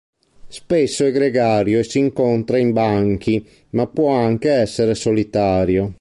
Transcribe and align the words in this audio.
Spesso 0.47 1.05
è 1.05 1.11
gregario 1.11 1.77
e 1.77 1.83
si 1.83 1.99
incontra 1.99 2.57
in 2.57 2.71
banchi 2.71 3.47
ma 3.73 3.85
può 3.85 4.11
anche 4.15 4.49
essere 4.49 4.95
solitario. 4.95 5.89